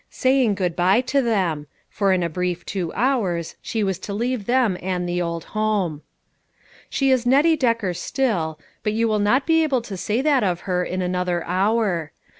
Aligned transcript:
Saying 0.09 0.55
good 0.55 0.75
by 0.75 0.99
to 1.01 1.21
them, 1.21 1.67
for 1.87 2.11
in 2.11 2.23
a 2.23 2.27
brief 2.27 2.65
two 2.65 2.91
hours 2.93 3.55
she 3.61 3.83
was 3.83 3.99
to 3.99 4.15
leave 4.15 4.47
them, 4.47 4.75
and 4.81 5.07
the 5.07 5.21
old 5.21 5.43
home. 5.53 6.01
She 6.89 7.11
is 7.11 7.27
Nettie 7.27 7.55
Decker 7.55 7.93
still, 7.93 8.59
but 8.81 8.93
you 8.93 9.07
will 9.07 9.19
not 9.19 9.45
be 9.45 9.61
able 9.61 9.83
to 9.83 9.95
say 9.95 10.21
that 10.23 10.43
of 10.43 10.61
her 10.61 10.83
in 10.83 11.03
another 11.03 11.43
hour. 11.43 12.13